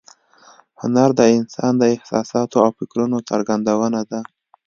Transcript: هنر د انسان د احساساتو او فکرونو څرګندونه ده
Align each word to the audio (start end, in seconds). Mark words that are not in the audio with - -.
هنر 0.81 1.09
د 1.19 1.21
انسان 1.37 1.73
د 1.77 1.83
احساساتو 1.95 2.55
او 2.63 2.69
فکرونو 2.77 3.17
څرګندونه 3.29 3.99
ده 4.09 4.19